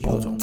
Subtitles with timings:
[0.00, 0.36] 有种。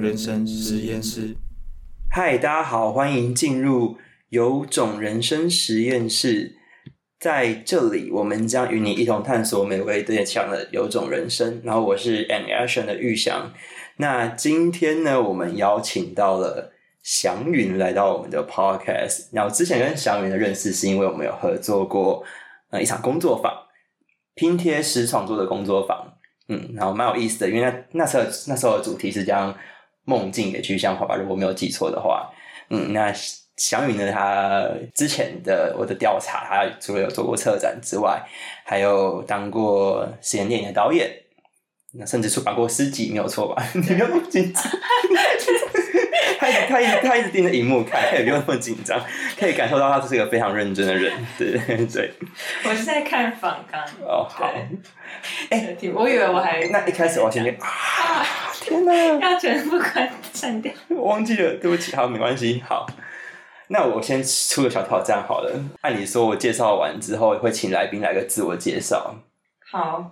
[0.00, 1.36] 人生实验室。
[2.10, 3.96] 嗨，大家好，欢迎进入
[4.30, 6.56] 有种人生实验室。
[7.20, 11.60] 在这里，我们将与你一同探索每位对强的有种人生。
[11.62, 13.52] 然后，我是 An Action 的玉祥。
[13.98, 19.26] 那今天呢，我们邀请到了祥云来到我们的 Podcast。
[19.32, 22.24] 然后，之前跟祥云的认识是因为我们有合作过
[22.70, 23.52] 呃一场工作坊，
[24.34, 26.14] 拼贴师创作的工作坊。
[26.48, 29.54] 嗯，然后蛮有意思的，因为那那时候那时候的主题是将
[30.04, 32.30] 梦境给具象化吧，如果没有记错的话。
[32.70, 33.12] 嗯，那
[33.60, 38.22] 祥云呢，他之前的我的调查，他除了有做过策展之外，
[38.64, 41.10] 还有当过实验电影的导演，
[41.92, 43.62] 那甚至出版过诗集，没有错吧？
[43.76, 44.64] 你不要那么紧张。
[46.38, 48.98] 他一直他一直他一直盯着荧幕看，他也不用那么紧张，
[49.38, 51.12] 可以感受到他是一个非常认真的人。
[51.36, 52.10] 对对 对。
[52.64, 53.78] 我是在看访纲。
[54.00, 54.50] 哦，好。
[55.50, 58.24] 哎，我以为我还那一开始我先去啊，
[58.62, 58.94] 天哪！
[59.20, 60.72] 要全部关删掉。
[60.88, 62.86] 我忘记了，对不起，好，没关系，好。
[63.72, 65.52] 那我先出个小挑战好了。
[65.82, 69.14] 按理说，我介绍完之后会请来宾来个自我介绍。
[69.60, 70.10] 好，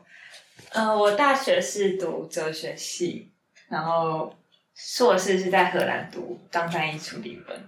[0.70, 3.32] 呃，我大学是读哲学系，
[3.68, 4.32] 然后
[4.76, 7.60] 硕士是在荷兰读当代艺术理论，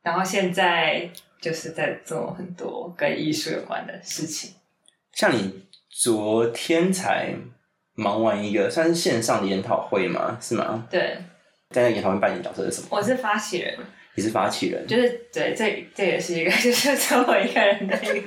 [0.00, 1.10] 然后现在
[1.42, 4.54] 就是在做很多跟艺术有关的事情。
[5.12, 7.34] 像你昨天才
[7.92, 10.38] 忙完一个算是线上的研讨会吗？
[10.40, 10.86] 是吗？
[10.90, 11.18] 对，
[11.68, 12.88] 在那研讨会扮演角色是什么？
[12.92, 13.78] 我是发起人。
[14.16, 18.20] 你是发起人，就是对，这这也是一个， 就是只有我一个人的一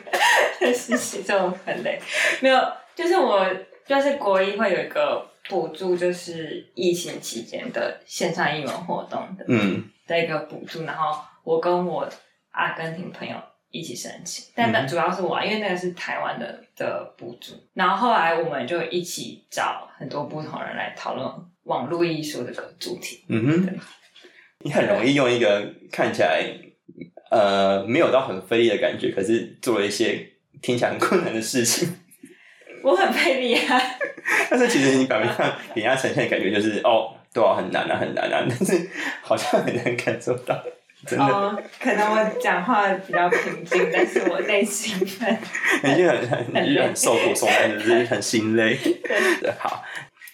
[0.59, 1.97] 个事情，就 很累。
[2.41, 2.59] 没有，
[2.93, 3.47] 就是我
[3.85, 10.83] 就是国一会有一个补助，就是疫情期间的线上英文活动的，嗯，的一个补助。
[10.83, 12.07] 然后我跟我
[12.51, 13.35] 阿根廷朋友
[13.71, 17.53] 一起申请，但主要是我，因为那个是台湾的的补助。
[17.73, 21.25] 然后后来我们就一起找很多不同人来讨论
[21.63, 23.23] 网络艺术这个主题。
[23.29, 23.79] 嗯哼。
[24.67, 26.43] 你很容易用一个看起来
[27.31, 30.27] 呃没有到很费力的感觉，可是做了一些
[30.61, 31.95] 听起来很困难的事情。
[32.83, 33.81] 我很费力啊！
[34.51, 38.89] 但是其实你表面上给人家呈现的感觉就是哦，对啊，很难啊，很难啊， 但是
[39.21, 40.61] 好像很难感受到。
[41.05, 45.33] 真的，可能我讲话比较平静，但是我内心很，
[45.93, 48.75] 已经很很很受苦受难，就是很心累。
[48.75, 49.81] 对，好，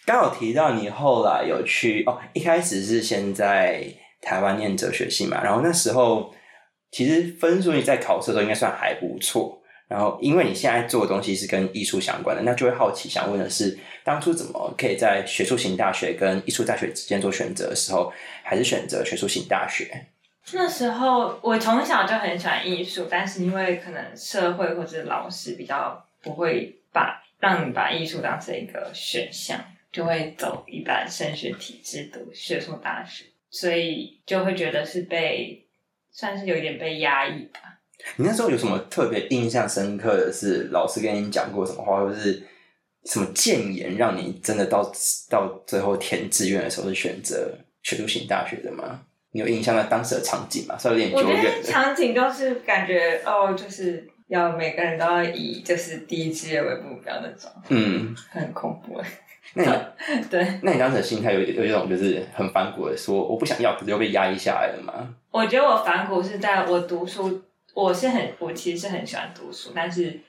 [0.07, 3.83] 刚好提到你后来有去哦，一开始是先在。
[4.23, 6.33] 台湾念哲学系嘛，然后那时候
[6.89, 9.59] 其实分数你在考试的时候应该算还不错。
[9.89, 18.11] 然后因为你现在做的东西是跟艺术相关的，那就会好奇想问的是，当初怎么可以在学术型大学跟艺术大学之间做选择的时候，
[18.43, 20.07] 还是选择学术型大学？
[20.53, 29.59] 那时候我从小就很喜欢艺术，但是因为可能社会或者老师比较不会把让你把艺术当成一个选项，
[29.91, 33.25] 就会走一般升学体制读学术大学。
[33.53, 35.63] 所以就会觉得是被
[36.11, 37.59] 算是有一点被压抑吧。
[38.17, 42.41] 你那时候有什么特别印象深刻的是老师跟你讲过什么话，或者是
[43.05, 44.91] 什么谏言，让你真的到
[45.29, 49.01] 到最后填志愿的时候是选择学术型大学的吗？
[49.31, 50.75] 你有印象的当时的场景吗？
[50.79, 51.63] 稍微有点久远。
[51.63, 58.99] 场景都是感觉哦，就是要每个人都要以就是第一志愿为目标那种，嗯，很恐怖。
[59.55, 65.15] 那你 对，那你当时的心态有有一种就是很反骨的说我不想要，可是又被压抑下来了吗？
[65.31, 67.41] 我觉得我反骨是在我读书，
[67.73, 70.19] 我是很我其实是很喜欢读书，但是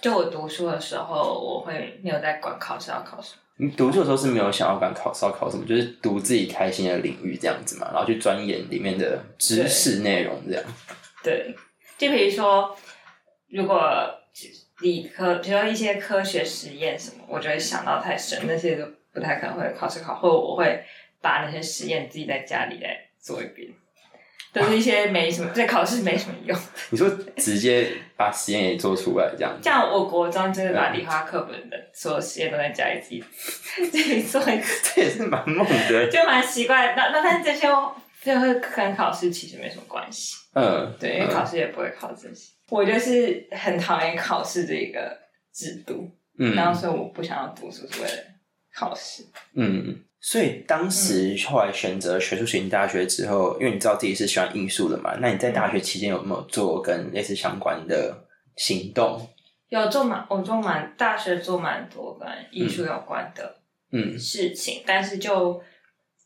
[0.00, 3.38] 就我读书的时候，我会没有在管考试要考什么。
[3.56, 10.64] 你读书的时候是没有想要管考试要考什么，就是读自己开心的领域这样子嘛，然后去钻研里面的知识内容这样。
[11.22, 11.54] 对，
[11.96, 12.76] 就比如说
[13.48, 13.78] 如果。
[14.82, 18.84] 理科，比如说一些科学实验什么，我就会想到太深，那些都
[19.14, 20.84] 不太可能会考试考，或者我会
[21.20, 23.70] 把那些实验自己在家里来做一遍，
[24.52, 26.58] 都是一些没什么，在考试没什么用。
[26.90, 29.56] 你说直接把实验也做出来这样？
[29.62, 33.24] 这样我国中真的把理化课本的所有实验都在家里自己
[33.90, 36.94] 自己做一次， 这也是蛮猛的，就蛮奇怪。
[36.94, 37.68] 那那但这些
[38.22, 40.36] 就会跟考试其实没什么关系。
[40.54, 42.51] 嗯，对，因为考试也不会考这些。
[42.72, 45.14] 我就是很讨厌考试这个
[45.52, 48.16] 制度，嗯，然后所以我不想要读书是为了
[48.74, 49.22] 考试，
[49.54, 58.26] 嗯，所以当时后来选择学术型大学之后，因为你知道自己是喜欢艺术的嘛，那你在大学期间有没有做跟类似相关的
[58.56, 59.28] 行动？
[59.68, 63.56] 有做蛮，我做蛮大学做蛮多跟艺术有关的
[63.90, 64.18] 嗯。
[64.18, 65.62] 事情，但是就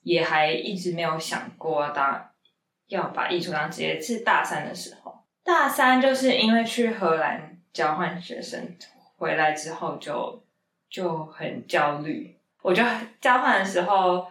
[0.02, 2.24] 也还一直没有想过当
[2.86, 4.00] 要把艺术当职业。
[4.00, 5.05] 是大三的时候，
[5.46, 8.76] 大三就是因为去荷兰交换学生，
[9.16, 10.42] 回来之后就
[10.90, 12.36] 就很焦虑。
[12.62, 12.90] 我觉得
[13.20, 14.26] 交换的时候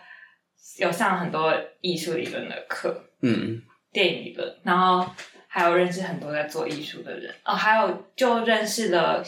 [0.78, 3.62] 有上很多艺术理论的课，嗯
[3.94, 5.10] 电影理论，然后
[5.48, 9.24] 还有认识很多在做艺术的人哦，还有就认识了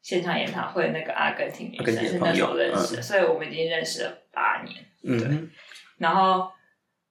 [0.00, 4.82] 现场研讨会那个阿根廷女生是那时候认识的，所以我们已经认识了八年。
[5.02, 5.50] 嗯
[5.98, 6.50] 然后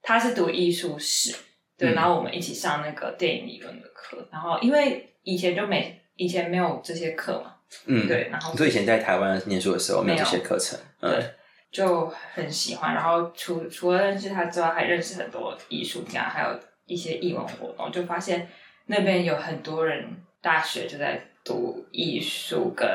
[0.01, 1.35] 他是读艺术史，
[1.77, 8.07] 对，嗯然后我们一起上那个电影理论的课，然后因为以前就没以前没有这些课嘛，嗯，。
[8.07, 11.33] 对，然后所以以前在台湾念书的时候没有这些课程，嗯对
[11.69, 12.95] 就很喜欢。
[12.95, 18.49] 然后除除了认识他之外，还认识很多艺术家，还有一些艺文活动，就发现
[18.85, 20.05] 那边有很多人
[20.41, 22.87] 大学就在读艺术，跟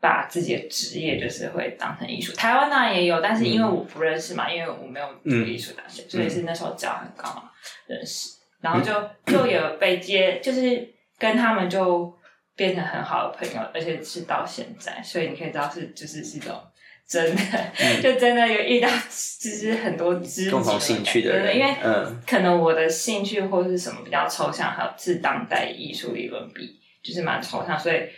[0.00, 2.32] 把自己的职业就是会当成艺术。
[2.34, 7.50] 台湾当然也有，但是因为我不认识嘛，因为我没有读艺术大学，所以是那时候交很刚好
[7.86, 8.92] 认识，然后就
[9.32, 10.88] 就有被接，就是
[11.18, 12.12] 跟他们就
[12.54, 16.60] 变成很好的朋友，而且是到现在，所以你可以知道是就是是一种。
[17.08, 17.42] 真的，
[18.02, 20.12] 就真的有遇到，就是很多
[20.50, 22.20] 共同兴趣的人，因为嗯。
[22.26, 28.08] 可能我的兴趣或是什么比较抽象，还有是当代艺术理论比就是蛮抽象，所以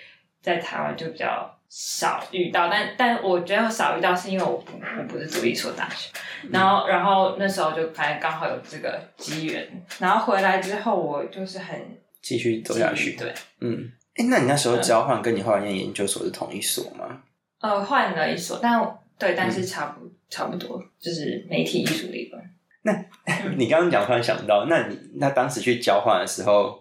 [0.41, 2.69] 在台湾就比较少遇到。
[2.69, 6.11] 但但我觉得少遇到是因为我不我不是读一所大学，
[6.50, 11.79] 然后然后那时候就反正刚好有这个机缘，然后回来之后我就是很
[12.20, 13.93] 继续走下去，对，嗯。
[14.17, 17.23] 哎，那你那时候交换跟你后来念研究所是同一所吗？
[17.61, 22.43] 呃换了一所，但对，但是差不差不多就是媒体艺术理论。
[22.82, 22.93] 那
[23.56, 26.81] 你刚刚讲，突然想到，那你那当时去交换的时候，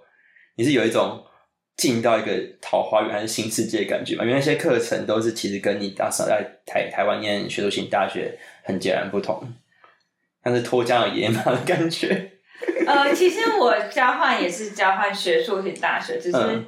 [0.55, 1.23] 你是有一种
[1.77, 4.23] 进到一个桃花源还是新世界的感觉嘛？
[4.23, 9.47] 因为那些课程都是其实跟你当时在台台湾念学术型大学很截然不同，
[10.43, 12.31] 像是脱缰的野马的感觉。
[12.87, 16.65] 呃，其实我交换也是交换学术型大学，只是嗯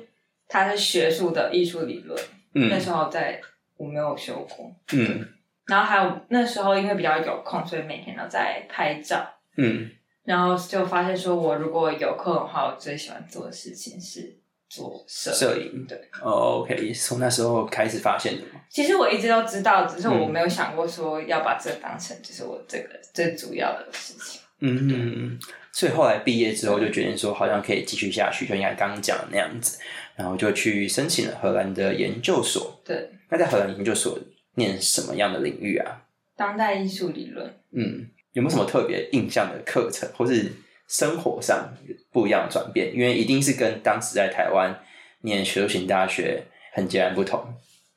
[0.48, 2.20] 它是学术的艺术理论。
[2.52, 3.42] 那嗯时候在
[3.78, 5.28] 我没有修过，嗯
[5.66, 9.28] 然后还有那时候因为比较有空，所以每天都在拍照。
[9.56, 9.90] 嗯，
[10.24, 14.36] 然后就发现说，我如果有空的话，我最喜欢做的事情是
[14.70, 18.62] 做摄摄影对，哦，OK，从那时候开始发现的吗。
[18.70, 24.40] 其实我一直都知道，只是我嗯没有想过说要把这当成就是我这个最主要的事情。
[24.62, 25.40] 嗯嗯嗯，
[25.72, 29.80] 所以后来毕业之后就决定说，好像可以继续下去，就应该刚刚讲的那样子，
[30.16, 32.80] 然后就去申请了荷兰的研究所。
[32.86, 34.20] 对，那在荷兰研究所
[34.56, 36.04] 念什么样的领域啊？
[36.36, 37.46] 当代艺术理论。
[37.72, 40.52] 嗯，有没有什么特别印象的课程，或是
[40.90, 41.72] 生活上
[42.12, 42.94] 不一样的转变？
[42.94, 44.78] 因为一定是跟当时在台湾
[45.22, 46.44] 念学术型大学
[46.74, 47.42] 很截然不同，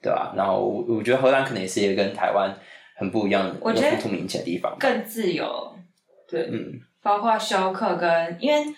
[0.00, 0.32] 对吧？
[0.36, 2.54] 然后我我觉得荷兰可能也是一个跟台湾
[2.94, 4.76] 很不一样的、我觉得有不明显的地方。
[4.78, 5.76] 更自由，
[6.28, 8.74] 对，嗯包括修课跟因为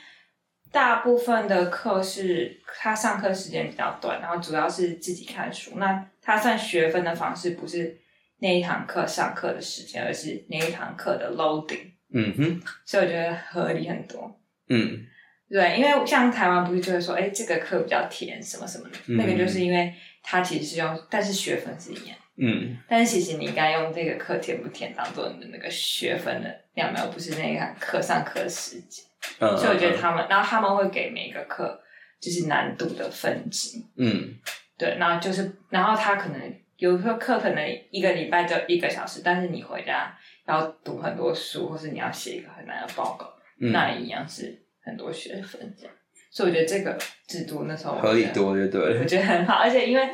[0.70, 5.72] 大部分的课是他上课时间比较短，然后主要是自己看书。
[5.76, 7.98] 那他算学分的方式不是
[8.38, 12.62] 那一堂课上课的时间，而是那一堂课的 loading，嗯哼。
[12.84, 14.40] 所以我觉得合理很多。
[14.68, 15.06] 嗯。
[15.50, 19.16] 对，因为像台湾不是就会说，哎，这个课比较甜什么什么的，嗯。
[19.18, 22.16] 那个就是因为它其实是用，但是学分是一样。
[22.36, 22.78] 嗯。
[22.88, 29.04] 但是其实你应该用这个课甜不甜当做你的那个学分的量表，而不是那个课上课的时间。
[29.38, 31.80] 嗯，所以我觉得他们，然后他们会给每个课
[32.20, 34.34] 就是难度的分级，嗯。
[34.76, 40.12] 对，然后就是，然后他可能有时候课可能一个礼拜就一个小时，但是你回家
[40.46, 45.94] 要读很多书，或是你要写一个很难的报告，嗯，那一样是很多学分这样。
[46.30, 49.04] 所以我觉得这个制度那时候我合理多就对了我。
[49.04, 50.08] 觉得很好，而且因为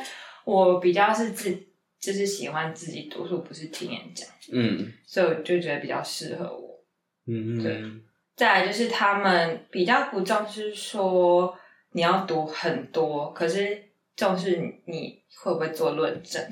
[0.45, 1.51] 我比较是自
[1.99, 6.83] 就是喜欢自己读书，不是听人讲，嗯所以我就觉得比较适合我。
[7.27, 8.03] 嗯对嗯
[8.35, 11.55] 再来就是他们比较不重视说
[11.91, 13.83] 你要读很多，可是
[14.15, 16.43] 重视你会不会做论证，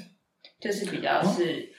[0.60, 1.72] 就是比较是，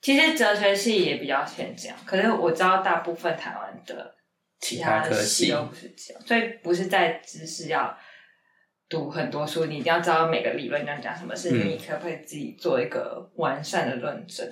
[0.00, 4.14] 其实哲学系也比较偏这样，可是我知道大部分台湾的
[4.60, 7.96] 其他的系都不是这样，所以不是在知识要
[8.88, 14.50] 读很多书，你一定要知道每个理论要讲什么，是嗯你可不可以自己做一个完善的论证？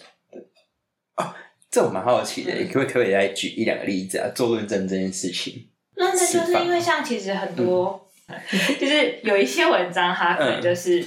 [1.71, 4.31] 这我蛮好奇的，你可不可以可以来举一两个例子啊？
[4.35, 5.69] 做论证这件事情。
[5.97, 8.11] 论证就是因为像其实很多，
[8.81, 11.05] 就是有一些文章，它可能就是、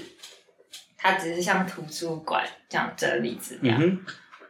[0.97, 3.75] 它只是像图书馆这样整理资料，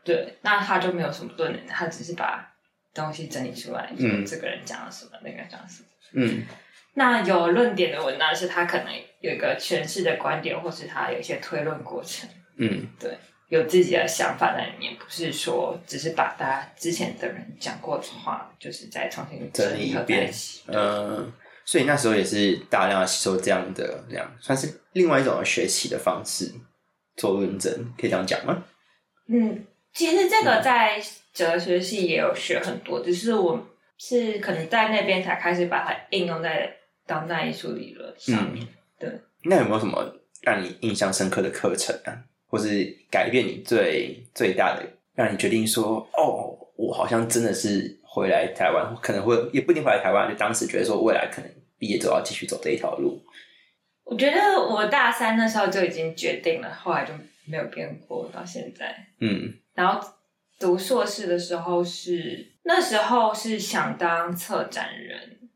[0.04, 2.54] 对，那他就没有什么论点，他只是把
[2.94, 5.88] 东西整理出来，嗯说这个人讲了什么，那个人讲了什么。
[6.14, 6.46] 嗯
[6.94, 8.88] 那有论点的文章是他可能
[9.22, 13.18] 有一个诠释的观点，或是他有一些推论过程，嗯，对
[13.48, 20.64] 有自己的想法在里面，不是说只是把大家之前的人讲过的话，就是再重新整理一合在遍一起。
[20.68, 21.32] 嗯，
[21.64, 26.52] 所以那时候也是大量的吸收这样的，这样算是另外一种学习的方式
[27.16, 28.62] 做论证，可以这样讲吗？
[29.28, 31.02] 嗯，其实这个在
[31.34, 33.68] 哲学系也有学很多，只是我
[33.98, 36.74] 是可能在那边才开始把它应用在
[37.06, 38.66] 当代艺术理论上面。
[39.00, 39.10] 对
[39.44, 42.14] 那有没有什么让你印象深刻的课程啊，
[42.48, 53.22] 或是改变你最最大的，让你决定说，哦，我好像真的是回来台湾，可能会也不一定回来台湾，就当时觉得说未来可能毕业之后要继续走这一条路。
[54.04, 57.14] 我觉得我大三那时候就已经决定了，后来就
[57.46, 59.08] 没有变过到现在。
[59.20, 60.08] 嗯然后
[60.60, 65.50] 读硕士的时候是那时候是想当策展人，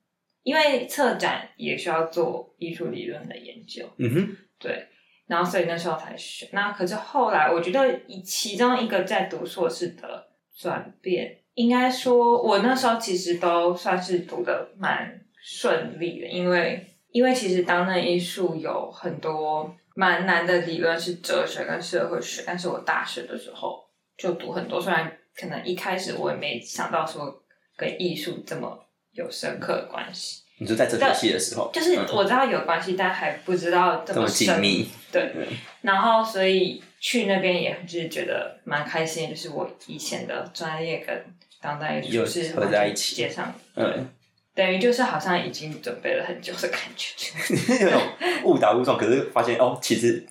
[0.43, 4.87] 因为策展也需要做艺术理论的研究，嗯哼，对。
[5.27, 6.47] 然后所以那时候才选。
[6.53, 23.83] 那可是后来我觉得以其中一个在读硕士的转变，应该说我那时候其实都算是读的蛮顺利的，因为因为其实当代艺术有很多蛮难的理论是哲学跟社会学，但是我大学的时候
[24.17, 27.43] 就读很多，虽然可能一开始我也没想到说
[27.75, 34.59] 跟艺术这么有深刻的关系，你就在这学系的时候，就是嗯我知道有关系，但还不知道这这么紧深。
[34.59, 35.45] 密，对嗯，
[35.81, 41.25] 然后所以去那边也就是觉得蛮开心，就是我以前的专业跟
[41.61, 44.09] 当代艺有术是合在一起接上，嗯，
[44.53, 47.83] 等于就是好像已经准备了很久的感觉。
[47.83, 48.01] 有 种
[48.45, 50.25] 误打误撞，可是发现哦，其实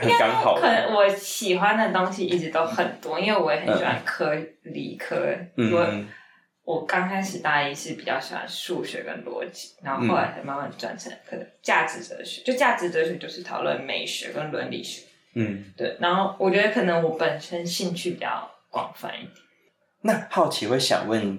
[0.00, 0.66] 很 刚好可。
[0.66, 5.16] 能我喜欢的东西一直都很多，因为我也很喜欢科理科。
[5.56, 6.08] 我嗯
[6.64, 12.42] 我刚开始大一是比较喜欢数学跟逻辑，然后后来才慢慢转成可能价值哲学。
[12.42, 15.02] 就价值哲学就是讨论美学跟伦理学。
[15.34, 19.30] 嗯，对，然后我觉得可能我本身兴趣比较广泛一点。
[20.00, 21.38] 那好奇会想问，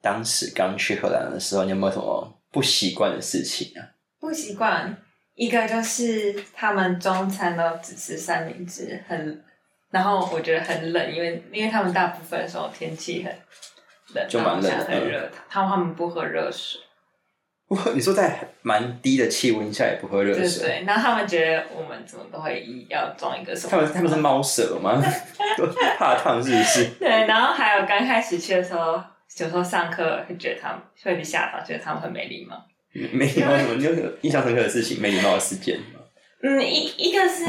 [0.00, 3.82] 当时刚去荷兰的时候，你有没有什么不习惯的事情啊？
[4.20, 4.96] 不习惯，
[5.38, 9.44] 一个就是他们中餐都只吃三明治，很，
[9.88, 13.32] 然后我觉得很冷，因为因为他们大部分的时候天气很
[14.16, 16.80] 冷，就蛮冷很热，他们他们不喝热水，
[17.94, 25.00] 你说在蛮低的气温下也不喝热水，对对，然后他们觉得我们怎么都会要装一个什么，他们他们是猫舍吗？
[25.96, 26.84] 怕烫是不是？
[26.98, 28.94] 对，然后还有刚开始去的时候，
[29.38, 32.56] 有时候上课会觉得他们会被吓到，觉得他们很没礼貌。
[32.92, 33.74] 没礼貌什么？
[33.74, 35.00] 你有有印象深刻的事情？
[35.00, 36.00] 没礼貌的事件吗？
[36.42, 37.44] 嗯，一一个是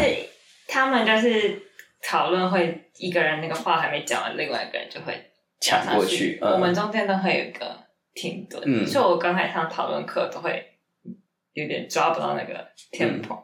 [0.67, 1.61] 他们就是
[2.01, 7.77] 讨论会一个人那个话还没讲完，另外一个人就会抢过去我们中间都会有一个
[8.13, 10.65] 停顿，嗯所以我刚才上讨论课都会
[11.53, 12.53] 有点抓不到那个
[12.99, 13.39] 嗯 tempo，、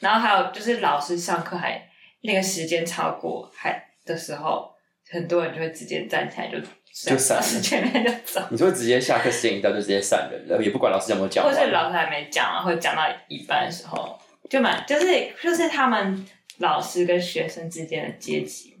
[0.00, 1.88] 然后还有就是老师上课还
[2.22, 4.72] 那个时间超过还的时候，
[5.10, 6.58] 很多人就会直接站起来就
[6.92, 8.46] 就散老师前面就走。
[8.50, 14.18] 你说直接下课时间一到就直接散人了，也不管老师有没有讲或完，是老师还没讲啊，或者讲到一半的时候，
[14.50, 16.26] 就蛮就是就是他们
[16.58, 18.76] 老师跟学生之间的阶级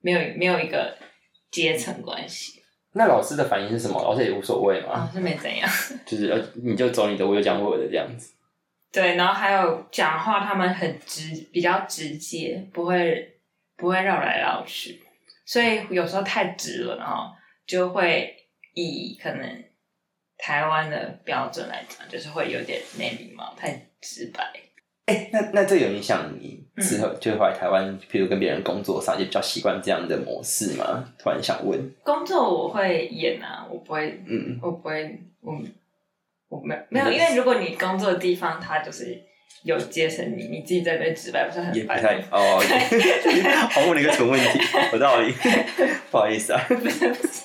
[0.00, 0.96] 没有没有一个
[1.50, 2.62] 阶层关系，
[2.92, 4.02] 那老师的反应是什么？
[4.02, 5.68] 老师也无所谓嘛，啊是没怎样。
[6.04, 8.32] 就是呃你就走你的，我就讲我的这样子。
[8.92, 13.38] 对，然后还有讲话，他们很直，比较直接，不会
[13.76, 15.02] 不会绕来绕去，
[15.44, 17.30] 所以有时候太直了，然后
[17.66, 18.36] 就会
[18.74, 19.64] 以可能
[20.38, 24.52] 台湾的标准来讲，就是会有点没礼貌，太直白。
[25.32, 31.14] 那那这有影响你之后就回来台湾，譬如跟别人工作上，就比较习惯这样的模式吗？
[31.16, 35.56] 突然想问，工作我会演啊，我不会，嗯，我不会，我
[36.48, 39.22] 我没有没有，因为如果你工作的地方它就是
[39.62, 42.60] 有阶层，你你自己在那边直白不是很白也不太哦，
[43.70, 44.60] 好问了一个蠢问题，
[44.92, 45.32] 有道理，
[46.10, 47.42] 不好意思啊，不是不是，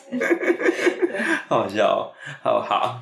[1.48, 3.02] 好好笑哦，好好，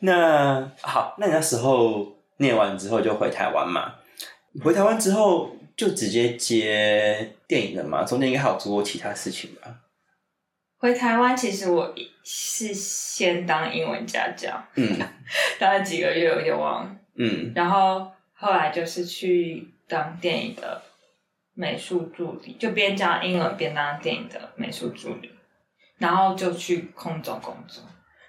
[0.00, 3.94] 那好，那你那时候念完之后就回台湾嘛？
[4.62, 8.04] 回台湾之后就直接接电影了嘛？
[8.04, 9.74] 中间应该还有做过其他事情吧？
[10.78, 11.94] 回台湾其实我
[12.24, 14.98] 是先当英文家教，嗯
[15.58, 16.96] 当了几个月，我有点忘了。
[17.16, 18.10] 嗯然后
[18.42, 20.82] 后来就是去当电影的
[21.54, 25.30] 美术助理，就边教英文边当电影的美术助理，
[25.98, 27.84] 然后就去空中工作。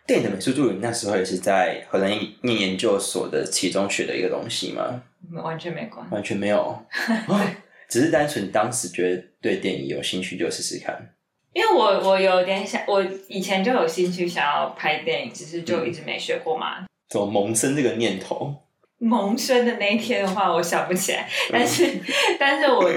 [0.05, 5.01] 电影的美术助理那时候也是在荷兰念研究所的其中学的一个东西吗？
[5.41, 6.59] 完全没关，完全没有，
[7.27, 7.41] 哦
[7.89, 11.15] 只是单纯当时觉得对电影有兴趣就试试看。
[11.53, 16.85] 因为我我有点想，我以前就有兴趣想要拍电影，只是就一直没学过嘛。
[17.09, 18.55] 怎么萌生这个念头？
[19.03, 21.27] 萌生的那一天的话，我想不起来。
[21.51, 21.99] 但是，
[22.39, 22.89] 但是我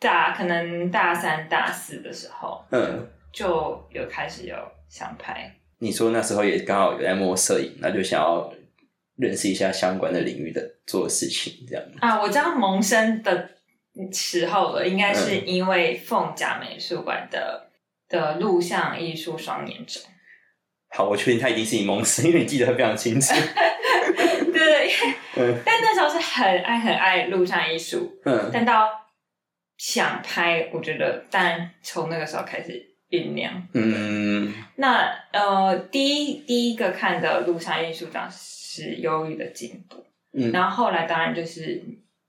[0.00, 4.56] 大可能大三、大四的时候嗯，就有开始有
[4.88, 5.54] 想拍。
[5.78, 8.52] 你说那时候也刚好有在摸摄影，那就想要
[9.16, 11.84] 认识一下相关的领域的做事情，这样。
[12.00, 13.50] 啊，我知道萌生的
[14.12, 17.70] 时候了，应该是因为凤甲美术馆的
[18.08, 20.02] 的录像艺术双年展。
[20.88, 23.34] 好，我确定他一定是你萌生，因为你记得非常清楚。
[24.64, 25.62] 对对，嗯。
[25.64, 28.50] 但那时候是很爱很爱录像艺术，嗯。
[28.52, 28.88] 但到
[29.76, 33.66] 想拍，我觉得当然从那个时候开始酝酿。
[33.72, 34.52] 嗯。
[34.76, 39.96] 那呃，第一第一个看的录像艺术长是《忧郁的进步》，
[40.32, 40.52] 嗯。
[40.52, 41.82] 然后后来当然就是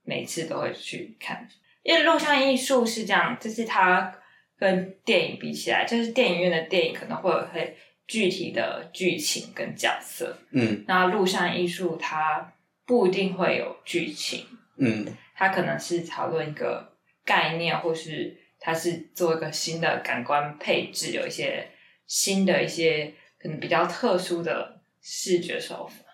[0.04, 1.48] 每次都会去看，
[1.82, 4.12] 因为录像艺术是这样，就是它
[4.58, 7.76] 跟电影比起来，就是电影院的电影可能会
[8.06, 10.84] 具体的剧情跟角色，嗯。
[10.86, 12.52] 那录像艺术它
[12.84, 14.46] 不一定会有剧情，
[14.76, 15.06] 嗯。
[15.34, 16.92] 它可能是讨论一个
[17.24, 21.68] 概念，或是它是做一个新的感官配置，有一些
[22.06, 26.04] 新的一些可能比较特殊的视觉手法，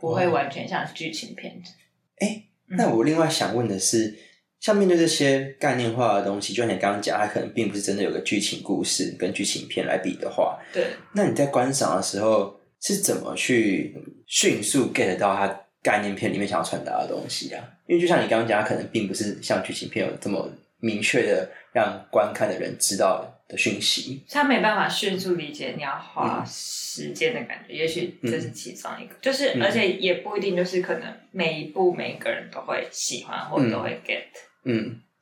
[0.00, 0.30] 不会哦。
[0.30, 1.72] 完全像剧情片子。
[2.18, 2.76] 哎嗯。
[2.76, 4.18] 那我另外想问的是，
[4.66, 13.94] 像面对这些概念化的东西，就像你刚刚讲，它可能并不是真的有个剧情故事跟剧情片来比的话，对，那你在观赏的时候是怎么去
[14.26, 15.46] 迅速 get 到它
[15.84, 17.62] 概念片里面想要传达的东西啊？
[17.86, 24.24] 因为就像你刚刚讲，它可能并不是像剧情片有这么明确的让观看的人知道的讯息。
[24.28, 34.24] 他没办法迅速理解，你要花嗯时间的感觉，也许这是其中一个，就是嗯而且也不一定就是可能每一部每一个人都会喜欢或者都会 get。
[34.24, 34.42] 嗯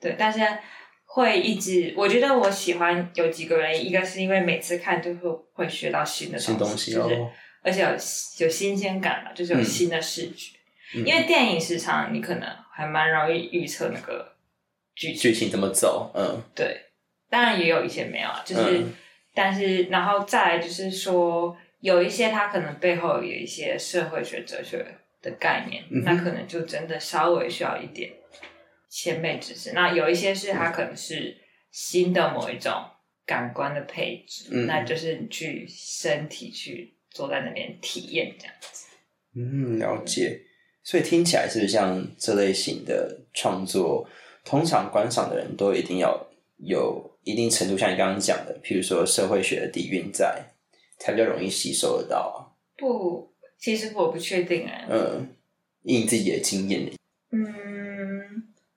[0.01, 0.41] 对，但是
[1.05, 7.31] 会一直，我觉得我喜欢有几个原因，一个是因为每次看就会会学到新的新东西就是哦，
[7.63, 7.89] 而且有
[8.47, 10.57] 有新鲜感嘛，就是有嗯新的视觉。
[10.95, 14.33] 嗯因为电影时常你可能还蛮容易预测那个
[14.95, 16.13] 剧情，剧情怎么走？
[16.15, 16.83] 嗯对，
[17.29, 18.95] 当然也有一些没有啊，就是，嗯
[19.35, 24.87] 但是然后再来就是说，有一些它可能背后有一些社会学、哲学
[25.21, 28.13] 的概念，嗯那可能就真的稍微需要一点
[28.97, 29.73] 前辈知识。
[29.73, 31.37] 那有一些是它可能是
[31.73, 32.73] 新的某一种
[33.27, 38.87] 感官的配置，嗯那就是你去身体去坐在那边体验这样子。
[39.35, 40.41] 嗯，了解。
[40.85, 44.09] 所以听起来是不是像这类型的创作，
[44.45, 46.25] 通常观赏的人都一定要
[46.59, 50.45] 有一定程度，像你刚刚讲的，譬如说社会学的底蕴在，
[50.99, 52.39] 才比较容易吸收得到啊。
[52.77, 55.27] 不，其实我不确定哎、嗯，
[55.83, 56.93] 以你自己的经验，
[57.33, 57.43] 嗯，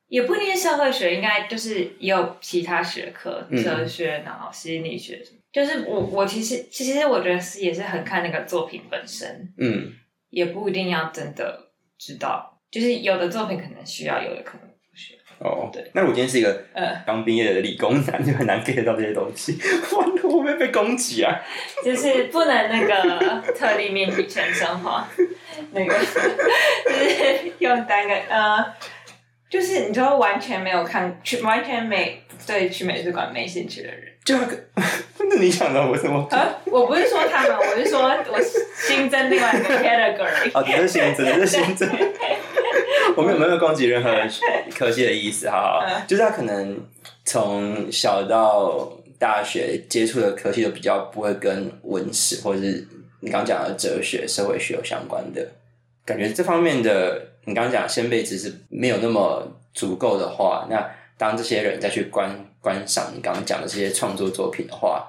[0.07, 5.37] 也不一定是社会学，应该就是也有其他学科，嗯哲学，然后心理学什么。
[5.51, 9.93] 就是我我其实其实我觉得是也是很看那个作品本身，嗯
[10.29, 12.59] 也不一定要真的知道。
[12.69, 15.47] 就是有的作品可能需要，有的可能不需要。
[15.47, 15.89] 哦，对。
[15.93, 19.57] 那我今天是一个呃，刚毕业的理工男，就很难 get 到这些东西。
[19.95, 21.33] 完了，我会不会被攻击啊？
[21.83, 25.07] 就是不能那个特立面体全生化，
[25.71, 28.65] 那个 就是用单个呃，
[29.49, 33.99] 就是你说完全没有看去，完全没对去美术馆没兴趣的人。
[34.25, 34.57] 就那个，
[35.29, 36.19] 那你想的我怎么？
[36.31, 38.39] 啊，我不是说他们， 我是说我
[38.75, 40.51] 新增另外一个 category。
[40.53, 41.89] 哦，这是新增，这是新增。
[43.15, 44.11] 我们有没有攻击任何
[44.77, 45.49] 科系的意思？
[45.49, 46.77] 好好，嗯就是他可能
[47.23, 52.85] 从小到大学接触的科系都比较不会跟文史或者是
[53.21, 55.41] 你刚讲的哲学、社会学有相关的。
[56.05, 59.41] 感觉这方面的你刚刚讲先辈知识没有那么
[59.73, 60.85] 足够的话，那
[61.17, 65.07] 当这些人再去观观赏你刚刚讲的这些创作作品的话，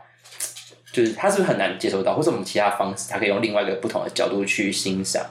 [0.92, 5.27] 就是他是不是很难接受到，或者我们其他方式，他可以用另外一个不同的角度去欣赏？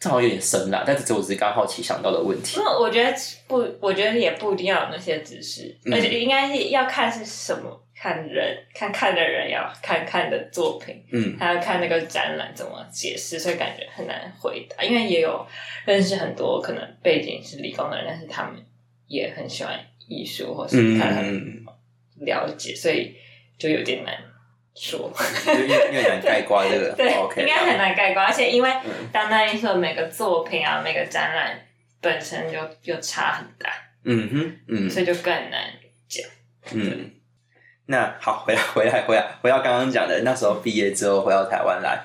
[0.00, 3.14] 这好像有点深啦，但是这我只是刚好奇想到的问题那。，我觉得
[3.46, 14.82] 不，我觉得也不一定要有那些知识，嗯而且应该是要看是什么，看人，看看的人要看看的作品，嗯还要看那个展览怎么解释，所以感觉很难回答。
[14.82, 15.46] 因为也有
[15.84, 18.54] 认识很多可能背景是理工的人，但是他们
[19.06, 21.64] 也很喜欢艺术，或是他很嗯，
[22.24, 23.14] 了解，所以
[23.58, 24.14] 就有点难
[24.74, 25.12] 说。
[25.44, 26.92] 就越越难概括这个。
[26.96, 31.60] 对 OK，应该很难概括，而且因为嗯当代艺术的每个作品啊，每个展览
[32.00, 33.70] 本身就就差很大，
[34.04, 35.70] 嗯哼，嗯所以就更难
[36.08, 36.28] 讲。
[36.72, 37.10] 嗯。
[37.86, 42.04] 那好，回来回来回来回到刚刚讲的，那时候毕业之后回到台湾来，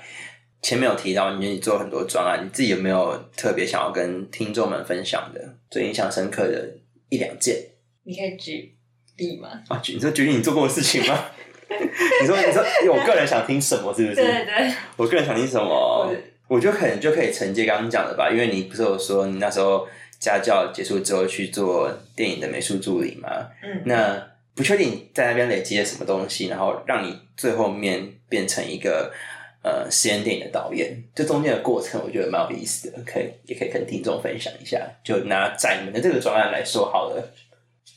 [0.64, 6.68] 前面有提到你你做很多专案，你自己有没有特别想要跟听众们分享的最印象深刻的
[7.10, 7.56] 一两件
[8.04, 8.76] 你可以举
[9.18, 9.62] 例吗？
[9.68, 9.78] 啊？
[9.78, 11.26] 举你说举例你做过的事情吗？
[12.22, 13.94] 你说你说，因为我个人想听什么？
[13.94, 14.16] 是不是？
[14.16, 16.14] 对对对，我个人想听什么我？
[16.48, 19.88] 我觉得可能就可以承接刚刚讲的吧，因为你不是有说你那时候
[20.20, 23.30] 家教结束之后去做电影的美术助理嘛？
[23.64, 29.12] 嗯，那不确定在那边累积了什么东西，然后让你最后面变成一个
[29.64, 34.80] 呃实验电影的导演，这中间的过程我觉得蛮有意思的，可以也可以跟听众分享一下。
[35.04, 37.34] 就拿窄门的这个专案来说好了，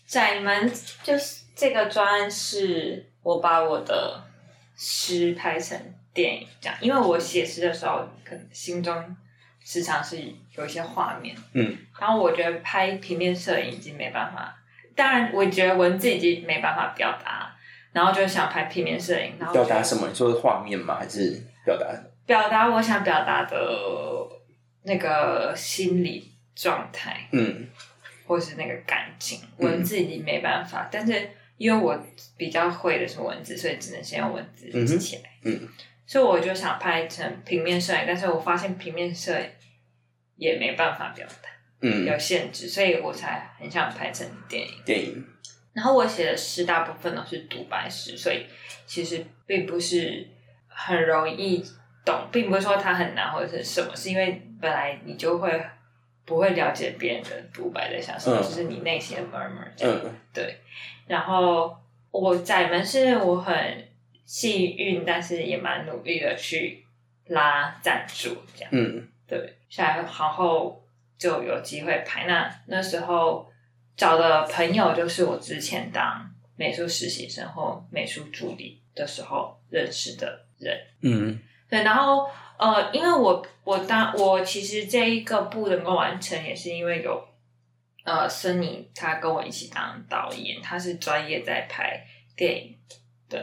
[0.07, 4.22] 窄门就是这个专案，是我把我的
[4.76, 5.78] 诗拍成
[6.14, 9.16] 电影这样，因为我写诗的时候，可能心中
[9.64, 10.22] 时常是
[10.57, 14.57] 有一些画面，嗯，然后我觉得拍平面摄影已经没办法，
[14.94, 17.54] 当然我觉得文字已经没办法表达，
[17.92, 20.09] 然后就想拍平面摄影，然后表达什么？
[20.09, 20.96] 你说是画面吗？
[20.98, 21.87] 还是表达？
[22.24, 23.57] 表达我想表达的
[24.83, 27.68] 那个心理状态，嗯
[28.26, 30.88] 或是那个感情，嗯文字已经没办法。
[30.90, 32.03] 但是因为我
[32.38, 35.31] 比较会的是文字，所以只能先用文字记起来。
[35.42, 35.68] 嗯
[36.07, 39.47] 所以我就想拍成平面摄影，但是我发现平面摄影
[40.37, 41.51] 也没办法表达，
[41.83, 44.73] 嗯，有限制，所以我才很想拍成电影。
[44.87, 45.23] 电影，
[45.75, 48.47] 然后我写的诗大部分都是独白诗，所以
[48.87, 50.27] 其实并不是
[50.66, 51.62] 很容易
[52.07, 55.62] 懂，并不是说它很难或者是什么，是因为本来你就会
[56.29, 59.99] 不会了解别人的独白在想什么，嗯就是你内心的 murmur 这样。
[60.05, 60.59] 嗯对，
[61.07, 61.75] 然后
[62.11, 63.88] 我窄门是我很
[64.27, 66.85] 幸运，但是也蛮努力的去
[67.29, 68.69] 拉赞助这样。
[68.73, 70.85] 嗯对，下来然后
[71.17, 72.27] 就有机会拍。
[72.27, 73.51] 那那时候
[73.97, 80.79] 找的朋友就是我之前当美术实习生或美术助理的时候认识的人。
[81.01, 81.38] 嗯
[81.71, 87.25] 对，然后呃，因为我我当我其实这一个不能够完成，也是因为有
[88.05, 92.05] 呃孙妮她跟我一起当导演，他是专业在拍
[92.37, 92.77] 电影，
[93.29, 93.40] 对，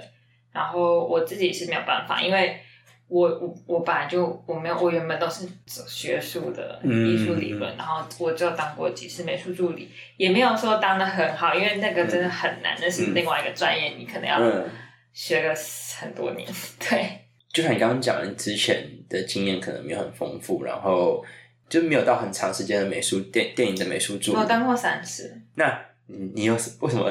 [0.51, 2.59] 然后我自己是没有办法，因为
[3.07, 14.69] 我我我本来就我没有我原本都是走学术的嗯艺术理论，然后我就当过几次美术助理，也没有说当的很好，因为那个真的很难，那是嗯另外一个专业，你可能要嗯，
[15.13, 15.55] 学个
[16.01, 16.45] 很多年，
[16.79, 17.21] 对。
[17.55, 21.23] 就像你刚刚讲的，你之前的经验可能没有很丰富，然后
[21.69, 24.37] 就没有到很长时间的美术电电影的美术助理。
[24.37, 27.09] 我当过三次，那你你有为什么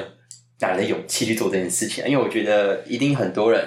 [0.60, 2.06] 哪来的勇气去做这件事情啊？
[2.06, 3.66] 因为我觉得一定很多人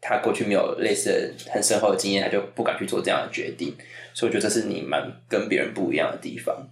[0.00, 3.76] 他过去没有类似的很深厚的经验，他就不敢去做这样的决定。
[4.12, 6.68] 所以我觉得这是你蛮跟别人不一样的地方。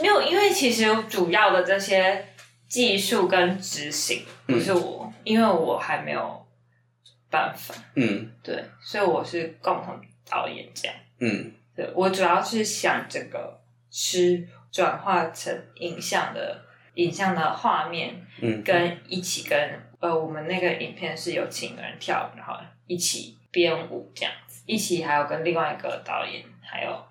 [0.00, 2.26] 没有，因为其实主要的这些
[2.68, 6.41] 技术跟执行不是我，因为我还没有
[7.32, 9.98] 办法，嗯对，所以我是共同
[10.30, 10.96] 导演这样。
[11.18, 13.58] 嗯对我主要是想这个
[13.90, 16.62] 诗转化成影像的
[16.94, 19.58] 影像的画面，嗯，跟一起跟
[19.98, 22.54] 呃，我们那个影片是有请人跳舞，然后
[22.86, 27.02] 一起编舞这样子，一起还有跟另外一个导演还有